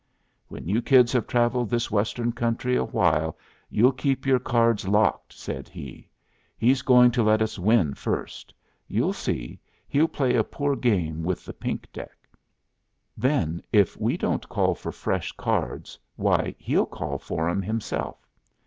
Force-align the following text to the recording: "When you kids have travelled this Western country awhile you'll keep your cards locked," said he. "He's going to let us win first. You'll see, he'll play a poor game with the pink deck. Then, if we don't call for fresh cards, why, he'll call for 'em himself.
"When 0.47 0.67
you 0.67 0.81
kids 0.81 1.13
have 1.13 1.27
travelled 1.27 1.69
this 1.69 1.91
Western 1.91 2.31
country 2.31 2.75
awhile 2.75 3.37
you'll 3.69 3.91
keep 3.91 4.25
your 4.25 4.39
cards 4.39 4.87
locked," 4.87 5.31
said 5.31 5.69
he. 5.69 6.09
"He's 6.57 6.81
going 6.81 7.11
to 7.11 7.21
let 7.21 7.39
us 7.39 7.59
win 7.59 7.93
first. 7.93 8.51
You'll 8.87 9.13
see, 9.13 9.59
he'll 9.87 10.07
play 10.07 10.33
a 10.35 10.43
poor 10.43 10.75
game 10.75 11.21
with 11.21 11.45
the 11.45 11.53
pink 11.53 11.85
deck. 11.93 12.17
Then, 13.15 13.61
if 13.71 13.95
we 13.95 14.17
don't 14.17 14.49
call 14.49 14.73
for 14.73 14.91
fresh 14.91 15.33
cards, 15.33 15.99
why, 16.15 16.55
he'll 16.57 16.87
call 16.87 17.19
for 17.19 17.47
'em 17.47 17.61
himself. 17.61 18.27